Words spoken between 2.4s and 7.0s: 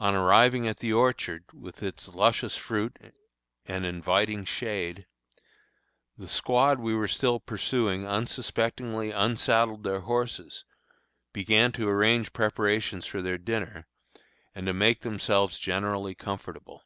fruit and inviting shade, the squad we